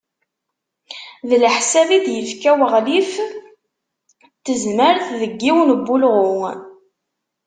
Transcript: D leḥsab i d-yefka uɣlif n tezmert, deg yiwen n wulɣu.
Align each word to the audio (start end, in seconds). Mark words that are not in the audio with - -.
D 1.29 1.31
leḥsab 1.43 1.89
i 1.97 1.99
d-yefka 2.05 2.51
uɣlif 2.65 3.13
n 3.25 3.29
tezmert, 4.45 5.05
deg 5.21 5.33
yiwen 5.43 5.69
n 5.77 5.81
wulɣu. 5.87 6.41